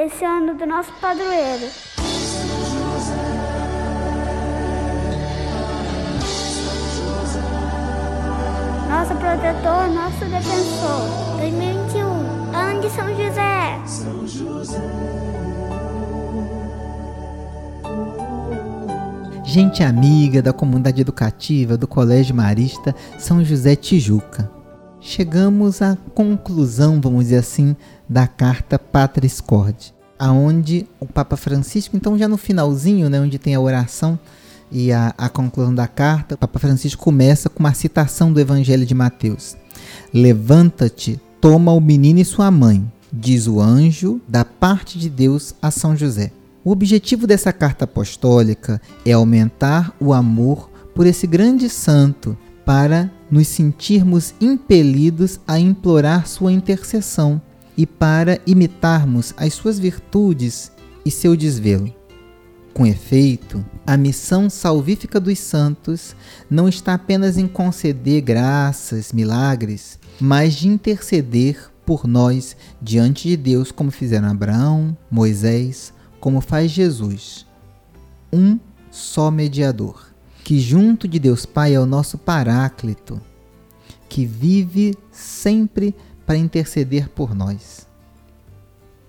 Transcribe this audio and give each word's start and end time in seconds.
esse 0.00 0.24
ano 0.24 0.54
do 0.54 0.64
nosso 0.64 0.92
padroeiro. 1.00 1.66
Nosso 8.88 9.14
protetor, 9.16 9.88
nosso 9.88 10.24
defensor. 10.24 11.36
2021, 11.38 12.04
ano 12.54 12.80
de 12.80 12.90
São 12.90 13.08
José. 13.08 13.80
São 13.86 14.26
José. 14.26 14.78
gente 19.44 19.82
amiga 19.82 20.42
da 20.42 20.52
comunidade 20.52 21.00
educativa 21.00 21.74
do 21.76 21.88
Colégio 21.88 22.34
Marista 22.34 22.94
São 23.18 23.42
José 23.42 23.74
Tijuca. 23.74 24.57
Chegamos 25.00 25.80
à 25.80 25.96
conclusão, 26.14 27.00
vamos 27.00 27.24
dizer 27.24 27.36
assim, 27.36 27.76
da 28.08 28.26
carta 28.26 28.78
Patris 28.78 29.40
Corde, 29.40 29.94
aonde 30.18 30.86
o 30.98 31.06
Papa 31.06 31.36
Francisco, 31.36 31.96
então 31.96 32.18
já 32.18 32.26
no 32.26 32.36
finalzinho, 32.36 33.08
né, 33.08 33.20
onde 33.20 33.38
tem 33.38 33.54
a 33.54 33.60
oração 33.60 34.18
e 34.72 34.92
a, 34.92 35.14
a 35.16 35.28
conclusão 35.28 35.74
da 35.74 35.86
carta, 35.86 36.34
o 36.34 36.38
Papa 36.38 36.58
Francisco 36.58 37.02
começa 37.02 37.48
com 37.48 37.60
uma 37.60 37.74
citação 37.74 38.32
do 38.32 38.40
Evangelho 38.40 38.84
de 38.84 38.94
Mateus. 38.94 39.56
Levanta-te, 40.12 41.20
toma 41.40 41.72
o 41.72 41.80
menino 41.80 42.18
e 42.18 42.24
sua 42.24 42.50
mãe, 42.50 42.84
diz 43.12 43.46
o 43.46 43.60
anjo 43.60 44.20
da 44.26 44.44
parte 44.44 44.98
de 44.98 45.08
Deus 45.08 45.54
a 45.62 45.70
São 45.70 45.96
José. 45.96 46.32
O 46.64 46.72
objetivo 46.72 47.26
dessa 47.26 47.52
carta 47.52 47.84
apostólica 47.84 48.82
é 49.06 49.12
aumentar 49.12 49.94
o 50.00 50.12
amor 50.12 50.68
por 50.94 51.06
esse 51.06 51.26
grande 51.26 51.68
santo 51.68 52.36
para 52.68 53.10
nos 53.30 53.48
sentirmos 53.48 54.34
impelidos 54.38 55.40
a 55.48 55.58
implorar 55.58 56.28
sua 56.28 56.52
intercessão 56.52 57.40
e 57.74 57.86
para 57.86 58.38
imitarmos 58.46 59.32
as 59.38 59.54
suas 59.54 59.78
virtudes 59.78 60.70
e 61.02 61.10
seu 61.10 61.34
desvelo. 61.34 61.90
Com 62.74 62.86
efeito, 62.86 63.64
a 63.86 63.96
missão 63.96 64.50
salvífica 64.50 65.18
dos 65.18 65.38
santos 65.38 66.14
não 66.50 66.68
está 66.68 66.92
apenas 66.92 67.38
em 67.38 67.48
conceder 67.48 68.20
graças, 68.20 69.14
milagres, 69.14 69.98
mas 70.20 70.52
de 70.52 70.68
interceder 70.68 71.70
por 71.86 72.06
nós 72.06 72.54
diante 72.82 73.28
de 73.28 73.36
Deus, 73.38 73.72
como 73.72 73.90
fizeram 73.90 74.28
Abraão, 74.28 74.94
Moisés, 75.10 75.90
como 76.20 76.42
faz 76.42 76.70
Jesus, 76.70 77.46
um 78.30 78.58
só 78.90 79.30
mediador, 79.30 80.07
que 80.48 80.58
junto 80.58 81.06
de 81.06 81.18
Deus 81.18 81.44
Pai 81.44 81.74
é 81.74 81.78
o 81.78 81.84
nosso 81.84 82.16
Paráclito, 82.16 83.20
que 84.08 84.24
vive 84.24 84.96
sempre 85.12 85.94
para 86.24 86.38
interceder 86.38 87.10
por 87.10 87.34
nós. 87.34 87.86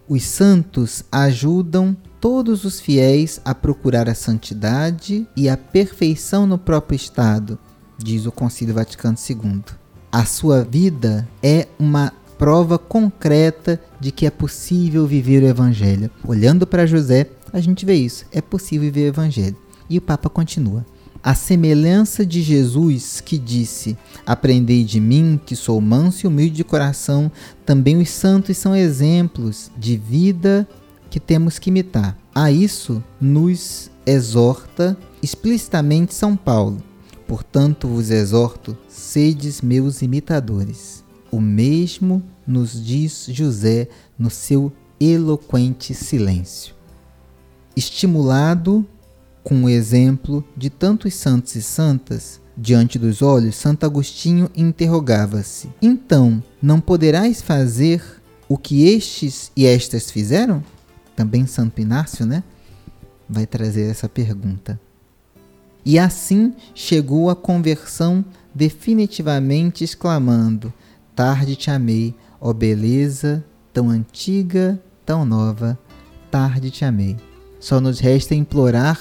Os 0.05 0.21
santos 0.25 1.05
ajudam 1.09 1.95
todos 2.19 2.65
os 2.65 2.81
fiéis 2.81 3.39
a 3.45 3.55
procurar 3.55 4.09
a 4.09 4.13
santidade 4.13 5.25
e 5.33 5.47
a 5.47 5.55
perfeição 5.55 6.45
no 6.45 6.57
próprio 6.57 6.97
estado, 6.97 7.57
diz 7.97 8.25
o 8.25 8.33
Concílio 8.33 8.75
Vaticano 8.75 9.15
II. 9.17 9.63
A 10.11 10.25
sua 10.25 10.65
vida 10.65 11.25
é 11.41 11.69
uma 11.79 12.11
prova 12.37 12.77
concreta 12.77 13.81
de 13.97 14.11
que 14.11 14.25
é 14.25 14.29
possível 14.29 15.07
viver 15.07 15.41
o 15.41 15.47
Evangelho. 15.47 16.11
Olhando 16.27 16.67
para 16.67 16.85
José, 16.85 17.29
a 17.53 17.61
gente 17.61 17.85
vê 17.85 17.93
isso. 17.93 18.25
É 18.29 18.41
possível 18.41 18.91
viver 18.91 19.05
o 19.05 19.13
Evangelho. 19.13 19.55
E 19.89 19.97
o 19.97 20.01
Papa 20.01 20.29
continua. 20.29 20.85
A 21.21 21.35
semelhança 21.35 22.25
de 22.25 22.41
Jesus 22.41 23.19
que 23.19 23.37
disse: 23.37 23.97
Aprendei 24.25 24.83
de 24.83 24.99
mim, 24.99 25.39
que 25.45 25.55
sou 25.55 25.81
manso 25.81 26.25
e 26.25 26.27
humilde 26.27 26.55
de 26.55 26.63
coração, 26.63 27.31
também 27.65 27.97
os 27.97 28.09
santos 28.09 28.57
são 28.57 28.75
exemplos 28.75 29.69
de 29.77 29.97
vida 29.97 30.67
que 31.09 31.19
temos 31.19 31.59
que 31.59 31.69
imitar. 31.69 32.17
A 32.33 32.51
isso 32.51 33.03
nos 33.19 33.91
exorta 34.05 34.97
explicitamente 35.21 36.13
São 36.13 36.37
Paulo. 36.37 36.81
Portanto, 37.27 37.87
vos 37.87 38.09
exorto, 38.09 38.77
sedes 38.87 39.61
meus 39.61 40.01
imitadores. 40.01 41.03
O 41.31 41.39
mesmo 41.39 42.23
nos 42.47 42.83
diz 42.83 43.27
José 43.29 43.87
no 44.17 44.29
seu 44.29 44.71
eloquente 44.99 45.93
silêncio. 45.93 46.73
Estimulado 47.75 48.85
com 49.43 49.63
o 49.63 49.69
exemplo 49.69 50.43
de 50.55 50.69
tantos 50.69 51.13
santos 51.15 51.55
e 51.55 51.61
santas, 51.61 52.39
diante 52.57 52.99
dos 52.99 53.21
olhos, 53.21 53.55
Santo 53.55 53.85
Agostinho 53.85 54.49
interrogava-se: 54.55 55.69
Então, 55.81 56.43
não 56.61 56.79
poderás 56.79 57.41
fazer 57.41 58.03
o 58.47 58.57
que 58.57 58.87
estes 58.87 59.51
e 59.55 59.65
estas 59.65 60.11
fizeram? 60.11 60.63
Também 61.15 61.45
Santo 61.45 61.81
Inácio, 61.81 62.25
né? 62.25 62.43
Vai 63.29 63.45
trazer 63.45 63.89
essa 63.89 64.09
pergunta. 64.09 64.79
E 65.85 65.97
assim 65.97 66.53
chegou 66.73 67.29
a 67.29 67.35
conversão 67.35 68.23
definitivamente 68.53 69.83
exclamando: 69.83 70.73
tarde 71.15 71.55
te 71.55 71.71
amei, 71.71 72.15
ó 72.39 72.53
beleza 72.53 73.43
tão 73.73 73.89
antiga, 73.89 74.81
tão 75.05 75.25
nova, 75.25 75.77
tarde 76.29 76.69
te 76.71 76.83
amei. 76.83 77.15
Só 77.59 77.79
nos 77.79 77.99
resta 77.99 78.35
implorar 78.35 78.99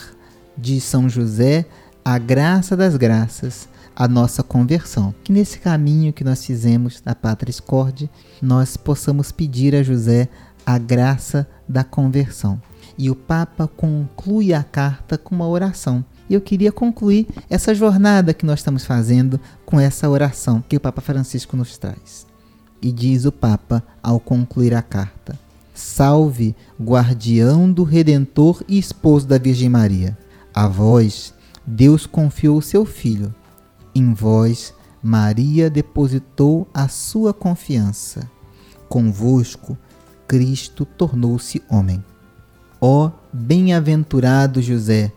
de 0.58 0.80
São 0.80 1.08
José 1.08 1.66
a 2.04 2.16
graça 2.16 2.74
das 2.74 2.96
graças, 2.96 3.69
a 3.94 4.08
nossa 4.08 4.42
conversão. 4.42 5.14
Que 5.22 5.30
nesse 5.30 5.58
caminho 5.58 6.10
que 6.10 6.24
nós 6.24 6.42
fizemos 6.44 7.02
da 7.02 7.14
Pátria 7.14 7.50
Escorde, 7.50 8.08
nós 8.41 8.76
possamos 8.78 9.30
pedir 9.30 9.74
a 9.74 9.82
José 9.82 10.28
a 10.64 10.78
graça 10.78 11.46
da 11.69 11.84
conversão. 11.84 12.60
E 12.96 13.10
o 13.10 13.14
Papa 13.14 13.69
conclui 13.69 14.54
a 14.54 14.62
carta 14.62 15.19
com 15.19 15.34
uma 15.34 15.46
oração. 15.46 16.02
E 16.30 16.34
eu 16.34 16.41
queria 16.41 16.72
concluir 16.72 17.26
essa 17.48 17.75
jornada 17.75 18.32
que 18.32 18.46
nós 18.46 18.60
estamos 18.60 18.84
fazendo 18.84 19.38
com 19.66 19.78
essa 19.78 20.08
oração 20.08 20.64
que 20.66 20.76
o 20.76 20.80
Papa 20.80 21.00
Francisco 21.00 21.56
nos 21.56 21.76
traz. 21.76 22.26
E 22.80 22.90
diz 22.90 23.25
o 23.25 23.32
Papa 23.32 23.82
ao 24.02 24.19
concluir 24.19 24.75
a 24.75 24.80
carta: 24.82 25.38
Salve, 25.75 26.56
guardião 26.80 27.70
do 27.70 27.82
Redentor 27.82 28.62
e 28.66 28.78
esposo 28.78 29.26
da 29.26 29.36
Virgem 29.36 29.69
Maria. 29.69 30.16
A 30.58 30.66
vós, 30.66 31.32
Deus 31.64 32.04
confiou 32.04 32.58
o 32.58 32.62
seu 32.62 32.84
Filho. 32.84 33.32
Em 33.94 34.12
vós, 34.12 34.74
Maria 35.00 35.70
depositou 35.70 36.66
a 36.74 36.88
sua 36.88 37.32
confiança. 37.32 38.28
Convosco, 38.88 39.78
Cristo 40.26 40.84
tornou-se 40.84 41.62
homem. 41.69 42.04
Ó 42.80 43.12
bem-aventurado 43.32 44.60
José, 44.60 45.12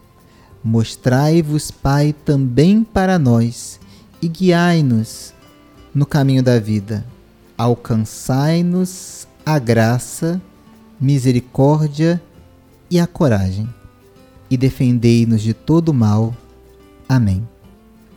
Mostrai-vos, 0.63 1.71
Pai, 1.71 2.13
também 2.13 2.83
para 2.83 3.17
nós, 3.17 3.79
e 4.21 4.27
guiai-nos 4.27 5.33
no 5.91 6.05
caminho 6.05 6.43
da 6.43 6.59
vida. 6.59 7.03
Alcançai-nos 7.57 9.27
a 9.43 9.57
graça, 9.57 10.39
misericórdia 10.99 12.21
e 12.91 12.99
a 12.99 13.07
coragem, 13.07 13.67
e 14.51 14.57
defendei-nos 14.57 15.41
de 15.41 15.53
todo 15.53 15.93
mal. 15.93 16.35
Amém. 17.07 17.47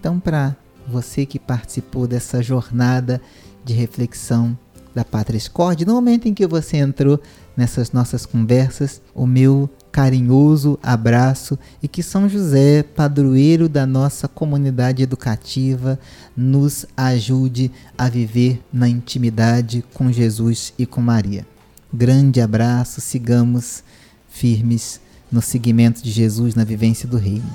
Então, 0.00 0.18
para 0.18 0.56
você 0.86 1.24
que 1.24 1.38
participou 1.38 2.08
dessa 2.08 2.42
jornada 2.42 3.22
de 3.64 3.72
reflexão 3.72 4.58
da 4.92 5.04
Pátria 5.04 5.38
Escorde, 5.38 5.86
no 5.86 5.94
momento 5.94 6.26
em 6.26 6.34
que 6.34 6.46
você 6.46 6.76
entrou 6.76 7.20
nessas 7.56 7.92
nossas 7.92 8.26
conversas, 8.26 9.00
o 9.14 9.26
meu 9.26 9.70
carinhoso 9.92 10.76
abraço 10.82 11.56
e 11.80 11.86
que 11.86 12.02
São 12.02 12.28
José, 12.28 12.82
padroeiro 12.82 13.68
da 13.68 13.86
nossa 13.86 14.26
comunidade 14.26 15.04
educativa, 15.04 15.98
nos 16.36 16.84
ajude 16.96 17.70
a 17.96 18.08
viver 18.08 18.60
na 18.72 18.88
intimidade 18.88 19.84
com 19.94 20.10
Jesus 20.10 20.74
e 20.76 20.84
com 20.84 21.00
Maria. 21.00 21.46
Grande 21.92 22.40
abraço, 22.40 23.00
sigamos 23.00 23.84
firmes 24.28 25.00
no 25.34 25.42
seguimento 25.42 26.00
de 26.00 26.12
Jesus 26.12 26.54
na 26.54 26.62
vivência 26.62 27.08
do 27.08 27.16
Reino. 27.16 27.50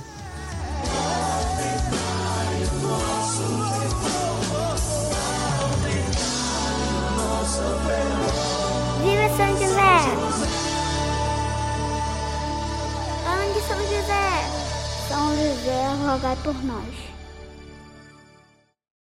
São 15.08 15.36
José, 15.36 15.88
rogai 16.06 16.36
por 16.44 16.64
nós. 16.64 17.09